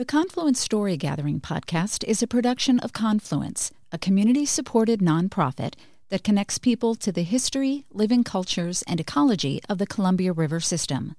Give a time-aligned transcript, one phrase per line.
[0.00, 5.74] The Confluence Story Gathering podcast is a production of Confluence, a community supported nonprofit
[6.08, 11.16] that connects people to the history, living cultures, and ecology of the Columbia River system.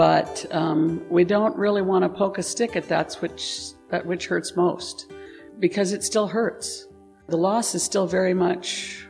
[0.00, 4.28] but um, we don't really want to poke a stick at that's which that which
[4.28, 5.12] hurts most
[5.58, 6.88] because it still hurts.
[7.28, 9.06] The loss is still very much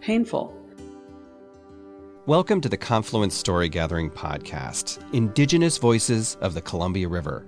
[0.00, 0.56] painful.
[2.26, 7.44] Welcome to the Confluence Story Gathering podcast, Indigenous Voices of the Columbia River.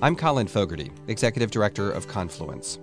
[0.00, 2.78] I'm Colin Fogarty, Executive Director of Confluence.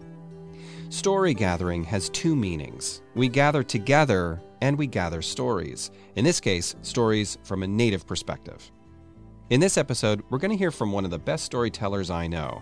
[0.90, 3.02] Story gathering has two meanings.
[3.16, 5.90] We gather together and we gather stories.
[6.18, 8.70] In this case, stories from a Native perspective.
[9.50, 12.62] In this episode, we're going to hear from one of the best storytellers I know.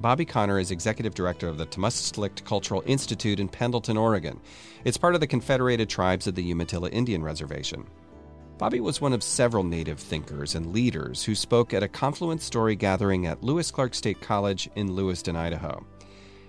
[0.00, 4.40] Bobbie Conner is executive director of the Tamastslikt Cultural Institute in Pendleton, Oregon.
[4.82, 7.86] It's part of the Confederated Tribes of the Umatilla Indian Reservation.
[8.58, 12.74] Bobbie was one of several Native thinkers and leaders who spoke at a Confluence story
[12.74, 15.86] gathering at Lewis Clark State College in Lewiston, Idaho.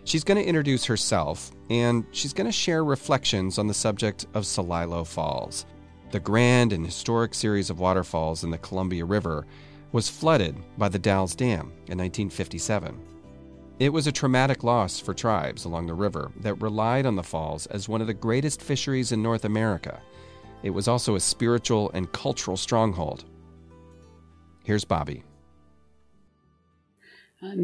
[0.05, 4.45] She's going to introduce herself, and she's going to share reflections on the subject of
[4.45, 5.67] Celilo Falls,
[6.11, 9.45] the grand and historic series of waterfalls in the Columbia River
[9.91, 12.99] was flooded by the Dalles Dam in 1957.
[13.79, 17.65] It was a traumatic loss for tribes along the river that relied on the falls
[17.67, 20.01] as one of the greatest fisheries in North America.
[20.63, 23.25] It was also a spiritual and cultural stronghold.
[24.63, 25.23] Here's Bobbie.
[27.41, 27.55] Uh,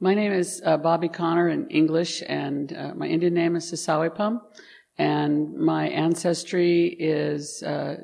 [0.00, 4.40] my name is uh, Bobbie Conner in English, and uh, my Indian name is Sisawepum
[5.02, 7.96] and my ancestry is uh,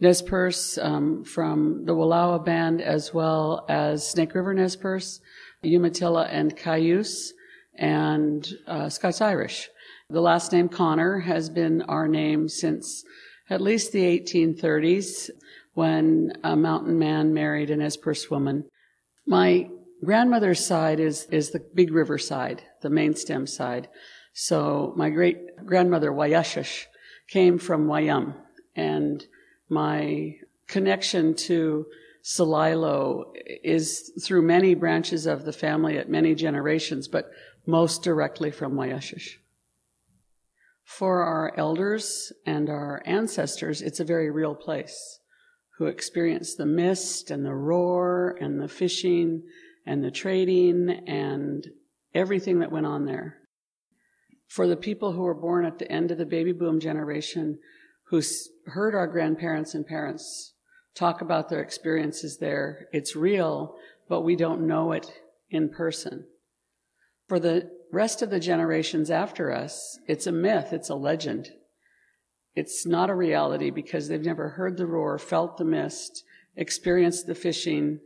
[0.00, 5.20] Nez Perce um, from the Wallowa Band as well as Snake River Nez Perce,
[5.62, 7.32] Umatilla and Cayuse,
[7.76, 9.68] and uh, Scots Irish.
[10.10, 13.04] The last name Conner has been our name since
[13.48, 15.30] at least the 1830s
[15.74, 18.64] when a mountain man married a Nez Perce woman.
[19.24, 19.68] My
[20.04, 23.86] grandmother's side is, is the Big River side, the main stem side.
[24.34, 26.86] So my great grandmother, Wayashish,
[27.28, 28.34] came from Wayum.
[28.74, 29.24] And
[29.68, 30.34] my
[30.66, 31.86] connection to
[32.22, 37.30] Celilo is through many branches of the family at many generations, but
[37.64, 39.36] most directly from Wayashish.
[40.82, 45.20] For our elders and our ancestors, it's a very real place
[45.78, 49.44] who experienced the mist and the roar and the fishing
[49.86, 51.68] and the trading and
[52.14, 53.38] everything that went on there
[54.54, 57.58] for the people who were born at the end of the baby boom generation
[58.04, 58.22] who
[58.66, 60.52] heard our grandparents and parents
[60.94, 62.86] talk about their experiences there.
[62.92, 63.74] It's real,
[64.08, 65.10] but we don't know it
[65.50, 66.28] in person.
[67.26, 71.50] For the rest of the generations after us, it's a myth, it's a legend.
[72.54, 76.22] It's not a reality because they've never heard the roar, felt the mist,
[76.54, 77.98] experienced the fishing,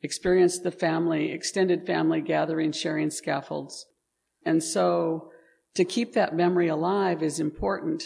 [0.00, 3.84] experienced the family, extended family gathering, sharing scaffolds.
[4.46, 5.28] And so
[5.74, 8.04] to keep that memory alive is important,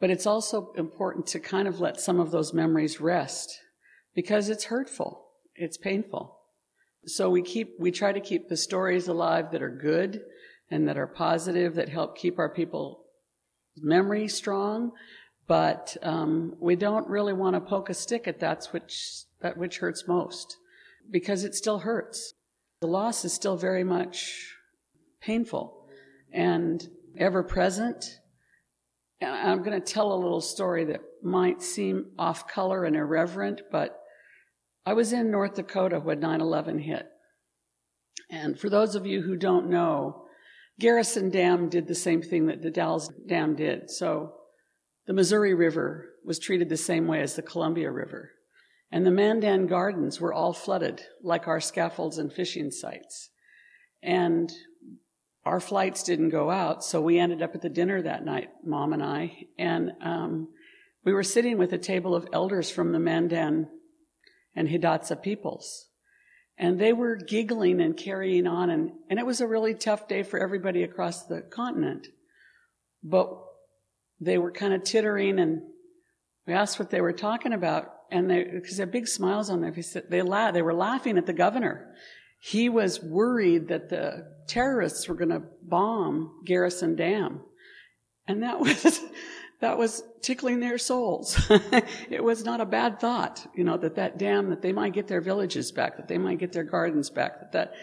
[0.00, 3.58] but it's also important to kind of let some of those memories rest
[4.14, 5.26] because it's hurtful.
[5.54, 6.36] It's painful.
[7.06, 10.22] So we keep, we try to keep the stories alive that are good
[10.70, 13.04] and that are positive, that help keep our people
[13.76, 14.92] memory strong.
[15.46, 19.78] But um, we don't really want to poke a stick at that's which that which
[19.78, 20.56] hurts most,
[21.10, 22.34] because it still hurts.
[22.80, 24.52] The loss is still very much
[25.22, 25.77] painful
[26.32, 28.20] and ever present.
[29.20, 33.62] And I'm going to tell a little story that might seem off color and irreverent,
[33.70, 34.00] but
[34.86, 37.08] I was in North Dakota when 9 11 hit.
[38.30, 40.24] And for those of you who don't know,
[40.78, 43.90] Garrison Dam did the same thing that the Dalles Dam did.
[43.90, 44.34] So
[45.06, 48.32] the Missouri River was treated the same way as the Columbia River.
[48.90, 53.30] And the Mandan Gardens were all flooded, like our scaffolds and fishing sites.
[54.02, 54.50] And
[55.44, 58.92] our flights didn't go out, so we ended up at the dinner that night, mom
[58.92, 60.48] and I, and um,
[61.04, 63.68] we were sitting with a table of elders from the Mandan
[64.54, 65.86] and Hidatsa peoples.
[66.58, 70.22] And they were giggling and carrying on, and, and it was a really tough day
[70.22, 72.08] for everybody across the continent.
[73.02, 73.32] But
[74.20, 75.62] they were kind of tittering, and
[76.46, 79.60] we asked what they were talking about, and they, because they had big smiles on
[79.60, 80.54] their faces, they laughed.
[80.54, 81.94] They were laughing at the governor
[82.38, 87.40] he was worried that the terrorists were going to bomb Garrison Dam.
[88.26, 89.00] And that was,
[89.60, 91.38] that was tickling their souls.
[92.10, 95.08] it was not a bad thought, you know, that that dam, that they might get
[95.08, 97.74] their villages back, that they might get their gardens back, that that,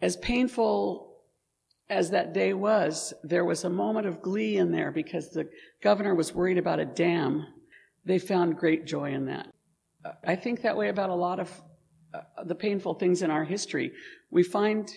[0.00, 1.08] as painful
[1.90, 5.48] as that day was, there was a moment of glee in there because the
[5.82, 7.46] governor was worried about a dam.
[8.04, 9.48] They found great joy in that.
[10.24, 11.50] I think that way about a lot of
[12.14, 13.92] Uh, the painful things in our history.
[14.30, 14.90] We find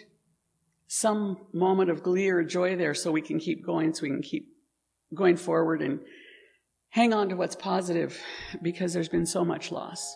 [0.88, 4.22] some moment of glee or joy there so we can keep going, so we can
[4.22, 4.48] keep
[5.14, 6.00] going forward and
[6.90, 8.18] hang on to what's positive
[8.62, 10.16] because there's been so much loss.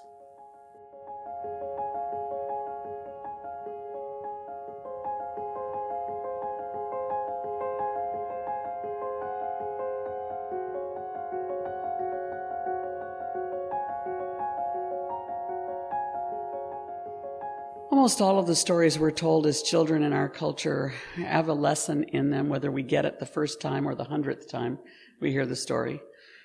[17.96, 22.04] Almost all of the stories we're told as children in our culture have a lesson
[22.04, 24.80] in them, whether we get it the first time or the hundredth time
[25.22, 26.02] we hear the story.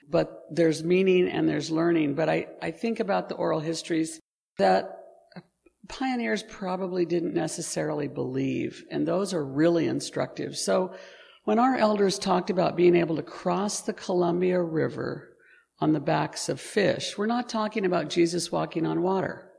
[0.09, 2.15] But there's meaning and there's learning.
[2.15, 4.21] But I, I think about the oral histories
[4.59, 4.97] that
[5.89, 10.57] pioneers probably didn't necessarily believe, and those are really instructive.
[10.57, 10.95] So
[11.47, 15.37] when our elders talked about being able to cross the Columbia River
[15.81, 19.50] on the backs of fish, we're not talking about Jesus walking on water.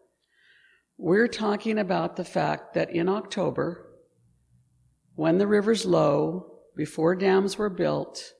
[1.03, 3.87] We're talking about the fact that in October,
[5.15, 8.33] when the river's low, before dams were built,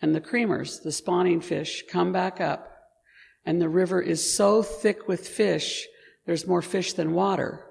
[0.00, 2.70] and the creamers, the spawning fish, come back up,
[3.44, 5.84] and the river is so thick with fish,
[6.26, 7.66] there's more fish than water.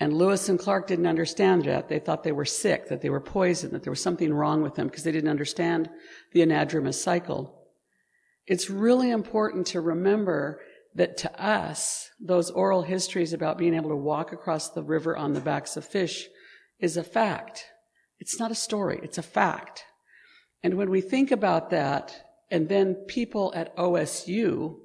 [0.00, 1.88] And Lewis and Clark didn't understand that.
[1.88, 4.74] They thought they were sick, that they were poisoned, that there was something wrong with
[4.74, 5.88] them because they didn't understand
[6.32, 7.68] the anadromous cycle.
[8.48, 10.60] It's really important to remember
[10.94, 15.32] that to us, those oral histories about being able to walk across the river on
[15.32, 16.28] the backs of fish
[16.78, 17.66] is a fact.
[18.18, 19.84] It's not a story, it's a fact.
[20.62, 24.76] And when we think about that, and then people at OSU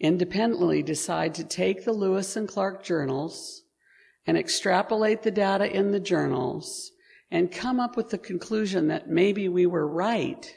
[0.00, 3.62] independently decide to take the Lewis and Clark journals
[4.26, 6.92] and extrapolate the data in the journals
[7.30, 10.54] and come up with the conclusion that maybe we were right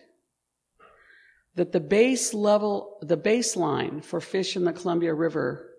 [1.56, 5.70] that the base level, the baseline for fish in the Columbia River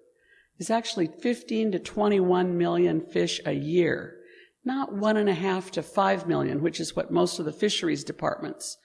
[0.58, 4.18] is actually 15 to 21 million fish a year,
[4.64, 8.04] not one and a half to five million, which is what most of the fisheries
[8.04, 8.78] departments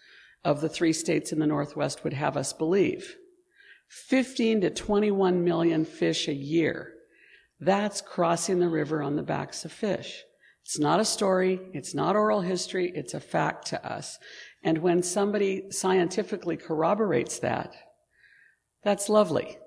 [0.44, 3.18] of the three states in the Northwest would have us believe.
[3.90, 6.94] 15 to 21 million fish a year.
[7.60, 10.24] That's crossing the river on the backs of fish.
[10.64, 11.60] It's not a story.
[11.74, 12.92] It's not oral history.
[12.94, 14.18] It's a fact to us.
[14.64, 17.76] And when somebody scientifically corroborates that,
[18.84, 19.58] that's lovely.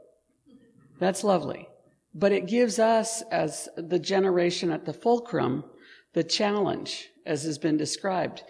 [0.99, 1.69] That's lovely.
[2.15, 5.65] But it gives us, as the generation at the fulcrum,
[6.13, 8.43] the challenge, as has been described,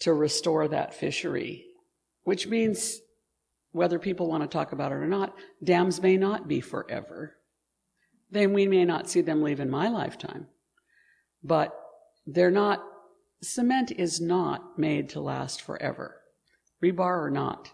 [0.00, 1.64] to restore that fishery,
[2.22, 3.00] which means
[3.72, 7.34] whether people want to talk about it or not, dams may not be forever.
[8.30, 10.46] Then we may not see them leave in my lifetime,
[11.42, 11.74] but
[12.26, 12.84] they're not
[13.42, 16.16] cement is not made to last forever,
[16.82, 17.70] rebar or not.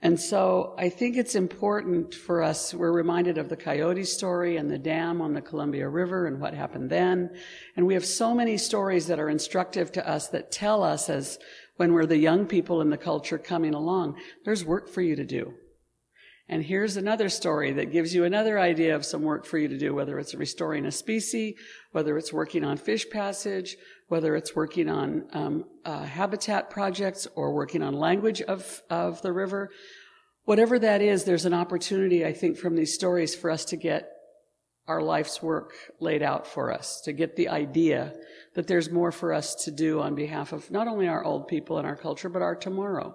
[0.00, 4.70] And so I think it's important for us, we're reminded of the coyote story and
[4.70, 7.30] the dam on the Columbia River and what happened then.
[7.76, 11.38] And we have so many stories that are instructive to us that tell us as
[11.76, 15.24] when we're the young people in the culture coming along, there's work for you to
[15.24, 15.54] do.
[16.50, 19.76] And here's another story that gives you another idea of some work for you to
[19.76, 21.54] do, whether it's restoring a species,
[21.92, 23.76] whether it's working on fish passage,
[24.08, 29.32] whether it's working on um, uh, habitat projects or working on language of, of the
[29.32, 29.68] river.
[30.44, 34.10] Whatever that is, there's an opportunity, I think, from these stories for us to get
[34.86, 38.14] our life's work laid out for us, to get the idea
[38.54, 41.76] that there's more for us to do on behalf of not only our old people
[41.76, 43.14] and our culture, but our tomorrow.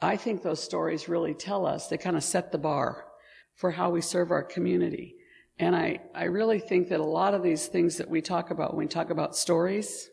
[0.00, 3.06] I think those stories really tell us, they kind of set the bar
[3.54, 5.16] for how we serve our community.
[5.58, 8.74] And I, I really think that a lot of these things that we talk about
[8.74, 10.10] when we talk about stories,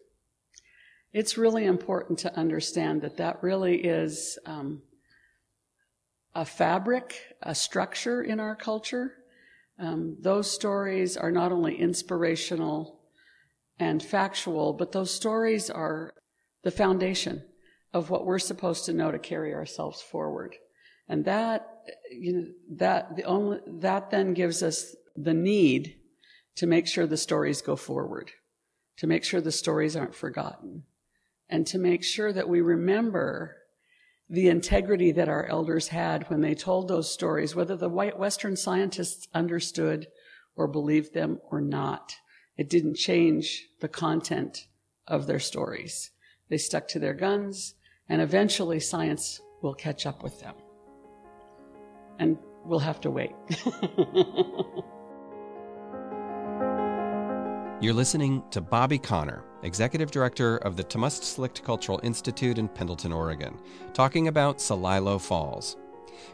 [1.11, 4.81] it's really important to understand that that really is um,
[6.33, 9.13] a fabric, a structure in our culture.
[9.77, 13.01] Um, those stories are not only inspirational
[13.79, 16.13] and factual, but those stories are
[16.63, 17.43] the foundation
[17.93, 20.55] of what we're supposed to know to carry ourselves forward.
[21.07, 21.67] And that,
[22.11, 22.47] you know,
[22.77, 25.95] that the only, that then gives us the need
[26.55, 28.31] to make sure the stories go forward,
[28.97, 30.83] to make sure the stories aren't forgotten,
[31.49, 33.57] and to make sure that we remember
[34.29, 38.55] the integrity that our elders had when they told those stories, whether the white Western
[38.55, 40.07] scientists understood
[40.55, 42.15] or believed them or not.
[42.57, 44.67] It didn't change the content
[45.07, 46.11] of their stories.
[46.49, 47.75] They stuck to their guns
[48.13, 50.53] and eventually science will catch up with them.
[52.19, 53.31] And we'll have to wait.
[57.81, 63.57] You're listening to Bobbie Conner, Executive Director of the Tamastslikt Cultural Institute in Pendleton, Oregon,
[63.93, 65.77] talking about Celilo Falls.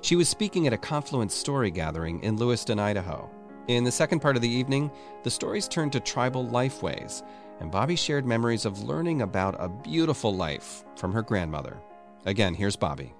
[0.02, 3.32] She was speaking at a Confluence story gathering in Lewiston, Idaho.
[3.70, 4.90] In the second part of the evening,
[5.22, 7.22] the stories turned to tribal lifeways,
[7.60, 11.78] and Bobbie shared memories of learning about a beautiful life from her grandmother.
[12.26, 13.14] Again, here's Bobbie.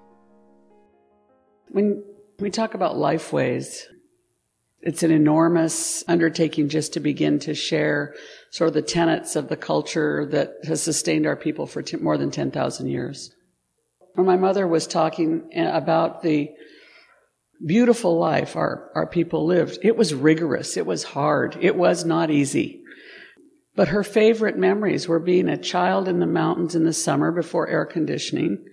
[1.68, 2.02] When
[2.40, 3.84] we talk about lifeways,
[4.80, 8.16] it's an enormous undertaking just to begin to share
[8.50, 12.18] sort of the tenets of the culture that has sustained our people for t- more
[12.18, 13.32] than 10,000 years.
[14.14, 16.50] When my mother was talking about the
[17.64, 20.76] beautiful life our, our people lived, it was rigorous.
[20.76, 21.56] It was hard.
[21.60, 22.82] It was not easy.
[23.76, 27.68] But her favorite memories were being a child in the mountains in the summer before
[27.68, 28.64] air conditioning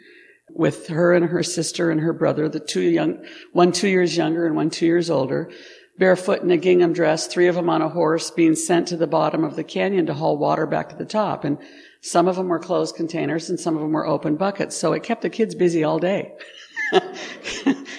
[0.49, 4.45] with her and her sister and her brother, the two young, one two years younger
[4.45, 5.51] and one two years older,
[5.97, 9.07] barefoot in a gingham dress, three of them on a horse, being sent to the
[9.07, 11.43] bottom of the canyon to haul water back to the top.
[11.43, 11.57] And
[12.01, 14.75] some of them were closed containers and some of them were open buckets.
[14.77, 16.33] So it kept the kids busy all day.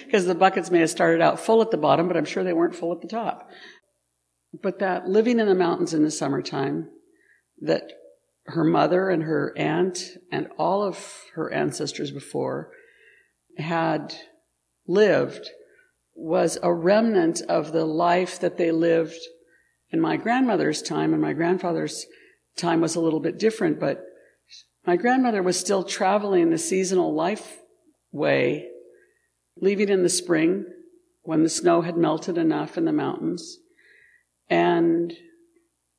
[0.05, 2.55] Because the buckets may have started out full at the bottom, but I'm sure they
[2.55, 3.51] weren't full at the top.
[4.63, 6.89] But that living in the mountains in the summertime,
[7.61, 7.93] that
[8.47, 10.03] her mother and her aunt
[10.33, 12.71] and all of her ancestors before
[13.59, 14.15] had
[14.87, 15.51] lived
[16.15, 19.21] was a remnant of the life that they lived
[19.91, 22.07] in my grandmother's time and my grandfather's
[22.57, 24.03] time was a little bit different, but
[24.87, 27.59] my grandmother was still traveling the seasonal life
[28.11, 28.69] way,
[29.61, 30.67] leaving in the spring
[31.23, 33.59] when the snow had melted enough in the mountains.
[34.49, 35.13] And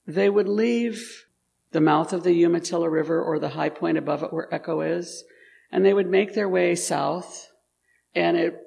[0.08, 1.26] they would leave
[1.72, 5.24] the mouth of the Umatilla River or the high point above it where Echo is,
[5.72, 7.52] and they would make their way south,
[8.16, 8.60] and it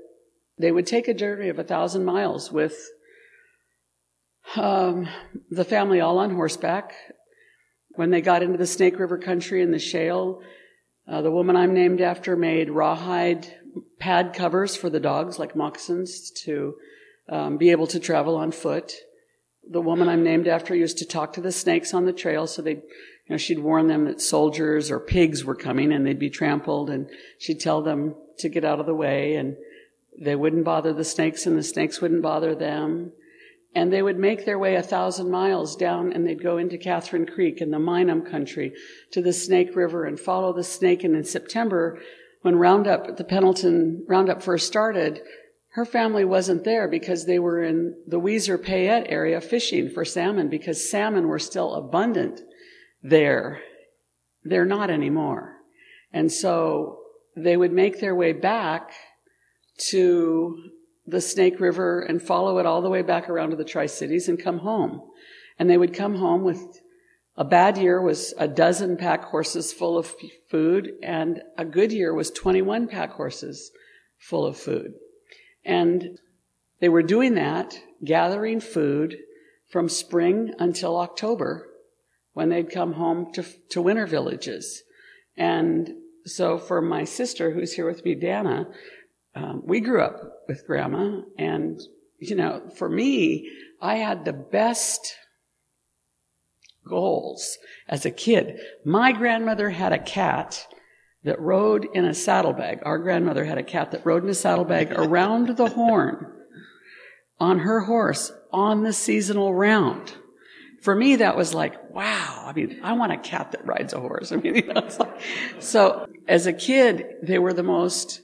[0.58, 2.90] they would take a journey of a thousand miles with
[4.54, 5.08] um,
[5.50, 6.94] the family all on horseback.
[7.94, 10.42] When they got into the Snake River country and the shale,
[11.08, 13.52] uh, the woman I'm named after made rawhide
[13.98, 16.74] pad covers for the dogs, like moccasins, to
[17.28, 18.92] um, be able to travel on foot.
[19.68, 22.62] The woman I'm named after used to talk to the snakes on the trail, so
[22.62, 22.82] they, you
[23.30, 27.08] know, she'd warn them that soldiers or pigs were coming and they'd be trampled, and
[27.38, 29.56] she'd tell them to get out of the way and
[30.20, 33.12] they wouldn't bother the snakes and the snakes wouldn't bother them.
[33.74, 37.24] And they would make their way a thousand miles down and they'd go into Catherine
[37.24, 38.74] Creek in the Minam country
[39.12, 41.04] to the Snake River and follow the snake.
[41.04, 41.98] And in September,
[42.42, 45.22] when Roundup, the Pendleton Roundup first started,
[45.70, 50.48] her family wasn't there because they were in the Weiser Payette area fishing for salmon
[50.48, 52.40] because salmon were still abundant
[53.02, 53.62] there.
[54.44, 55.56] They're not anymore.
[56.12, 56.98] And so
[57.34, 58.92] they would make their way back
[59.90, 60.70] to
[61.06, 64.28] the Snake River and follow it all the way back around to the Tri Cities
[64.28, 65.00] and come home.
[65.58, 66.81] And they would come home with
[67.36, 70.12] a bad year was a dozen pack horses full of
[70.50, 73.70] food, and a good year was 21 pack horses
[74.18, 74.92] full of food.
[75.64, 76.18] And
[76.80, 79.16] they were doing that, gathering food
[79.70, 81.68] from spring until October
[82.34, 84.82] when they'd come home to, to winter villages.
[85.36, 85.90] And
[86.26, 88.68] so for my sister, who's here with me, Dana,
[89.34, 91.80] um, we grew up with grandma and,
[92.18, 95.16] you know, for me, I had the best
[96.86, 97.58] goals
[97.88, 98.58] as a kid.
[98.84, 100.66] My grandmother had a cat
[101.24, 102.80] that rode in a saddlebag.
[102.82, 106.26] Our grandmother had a cat that rode in a saddlebag around the horn
[107.38, 110.14] on her horse on the seasonal round.
[110.80, 112.44] For me, that was like, wow.
[112.46, 114.32] I mean, I want a cat that rides a horse.
[114.32, 115.20] I mean, you know, like,
[115.60, 118.20] so as a kid, they were the most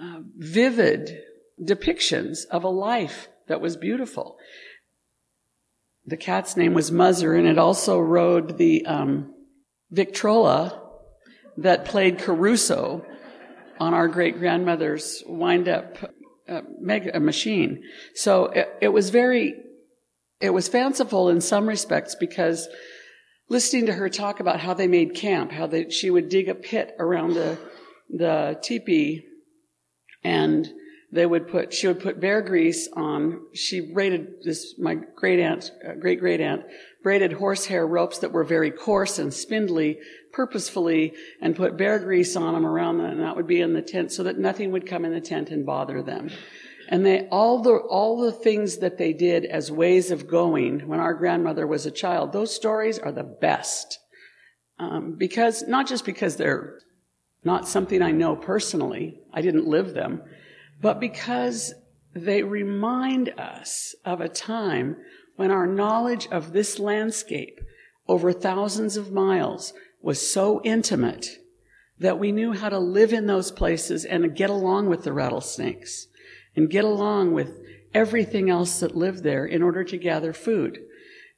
[0.00, 1.20] uh, vivid
[1.62, 4.36] depictions of a life that was beautiful.
[6.10, 9.32] The cat's name was Muzzer, and it also rode the um,
[9.92, 10.82] Victrola
[11.58, 13.06] that played Caruso
[13.78, 15.98] on our great grandmother's wind up
[16.48, 17.84] uh, mega machine.
[18.16, 19.54] So it, it was very,
[20.40, 22.68] it was fanciful in some respects because
[23.48, 26.56] listening to her talk about how they made camp, how they, she would dig a
[26.56, 27.56] pit around the,
[28.08, 29.22] the teepee
[30.24, 30.68] and
[31.12, 35.72] they would put she would put bear grease on she braided this my great aunt
[35.86, 36.62] uh, great great aunt
[37.02, 39.98] braided horsehair ropes that were very coarse and spindly
[40.32, 43.82] purposefully and put bear grease on them around them and that would be in the
[43.82, 46.30] tent so that nothing would come in the tent and bother them.
[46.88, 51.00] And they all the all the things that they did as ways of going when
[51.00, 53.98] our grandmother was a child those stories are the best.
[54.78, 56.78] Um, because not just because they're
[57.44, 60.22] not something I know personally, I didn't live them,
[60.80, 61.74] but because
[62.14, 64.96] they remind us of a time
[65.36, 67.60] when our knowledge of this landscape
[68.08, 69.72] over thousands of miles
[70.02, 71.26] was so intimate
[71.98, 76.08] that we knew how to live in those places and get along with the rattlesnakes
[76.56, 77.60] and get along with
[77.94, 80.78] everything else that lived there in order to gather food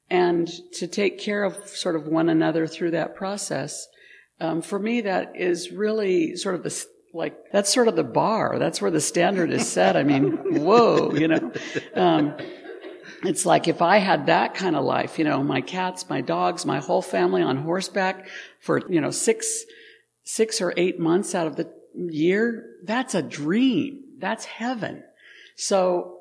[0.08, 3.86] and to take care of sort of one another through that process.
[4.40, 8.58] Um, for me, that is really sort of the like that's sort of the bar.
[8.58, 9.96] That's where the standard is set.
[9.96, 11.52] I mean, whoa, you know.
[11.94, 12.34] Um,
[13.24, 16.66] it's like if I had that kind of life, you know, my cats, my dogs,
[16.66, 18.28] my whole family on horseback
[18.60, 19.64] for, you know, six,
[20.24, 24.02] six or eight months out of the year, that's a dream.
[24.18, 25.04] That's heaven.
[25.56, 26.20] So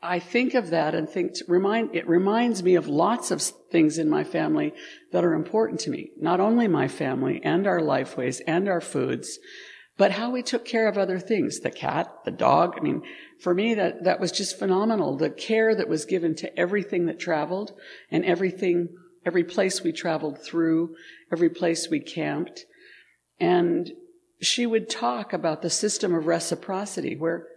[0.00, 4.08] I think of that and think remind, it reminds me of lots of things in
[4.08, 4.72] my family
[5.12, 6.10] that are important to me.
[6.18, 9.38] Not only my family and our lifeways and our foods,
[9.98, 11.58] but how we took care of other things.
[11.58, 12.74] The cat, the dog.
[12.78, 13.02] I mean,
[13.40, 15.16] for me, that, that was just phenomenal.
[15.16, 17.72] The care that was given to everything that traveled
[18.10, 18.90] and everything,
[19.26, 20.94] every place we traveled through,
[21.32, 22.64] every place we camped.
[23.40, 23.90] And
[24.40, 27.48] she would talk about the system of reciprocity where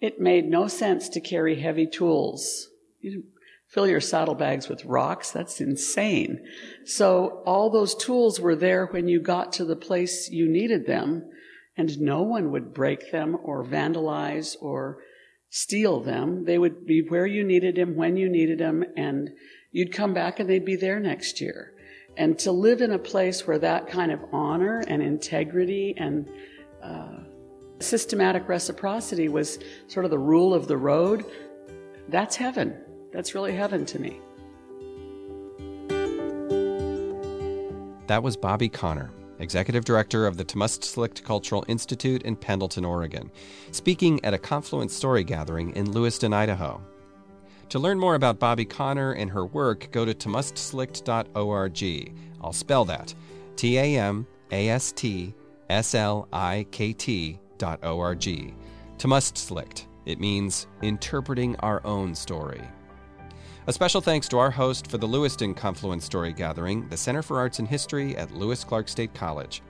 [0.00, 2.68] it made no sense to carry heavy tools.
[3.00, 3.24] You
[3.68, 5.32] fill your saddlebags with rocks.
[5.32, 6.40] That's insane.
[6.86, 11.24] So all those tools were there when you got to the place you needed them
[11.76, 14.98] and no one would break them or vandalize or
[15.50, 16.44] steal them.
[16.44, 19.30] They would be where you needed them, when you needed them, and
[19.72, 21.72] you'd come back and they'd be there next year.
[22.16, 26.28] And to live in a place where that kind of honor and integrity and
[26.82, 27.18] uh,
[27.80, 31.24] systematic reciprocity was sort of the rule of the road,
[32.08, 32.76] that's heaven.
[33.12, 34.20] That's really heaven to me.
[38.06, 39.10] That was Bobbie Conner,
[39.44, 43.30] Executive Director of the Tamastslikt Cultural Institute in Pendleton, Oregon,
[43.70, 46.82] speaking at a Confluence Story gathering in Lewiston, Idaho.
[47.68, 52.12] To learn more about Bobbie Conner and her work, go to tamastslikt.org.
[52.40, 53.14] I'll spell that
[53.56, 55.34] T A M A S T
[55.68, 58.54] S L I K T dot O-R-G.
[58.98, 59.86] Tamastslikt.
[60.06, 62.62] It means interpreting our own story.
[63.66, 67.38] A special thanks to our host for the Lewiston Confluence Story Gathering, the Center for
[67.38, 69.62] Arts and History at Lewis Clark State College.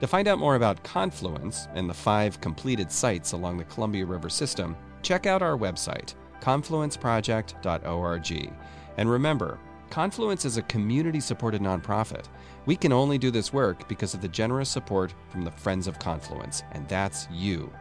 [0.00, 4.28] To find out more about Confluence and the five completed sites along the Columbia River
[4.28, 8.52] system, check out our website, confluenceproject.org.
[8.96, 12.24] And remember, Confluence is a community supported nonprofit.
[12.66, 16.00] We can only do this work because of the generous support from the Friends of
[16.00, 17.72] Confluence, and that's you.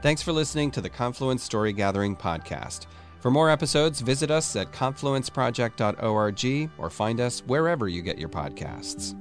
[0.00, 2.86] Thanks for listening to the Confluence Story Gathering podcast.
[3.22, 9.14] For more episodes, visit us at confluenceproject.org or find us wherever you get your podcasts.